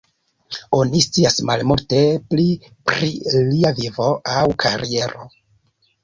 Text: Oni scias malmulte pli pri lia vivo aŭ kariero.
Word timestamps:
Oni 0.75 0.99
scias 1.07 1.35
malmulte 1.49 1.99
pli 2.31 2.45
pri 2.91 3.09
lia 3.49 3.73
vivo 3.81 4.07
aŭ 4.37 4.47
kariero. 4.65 5.29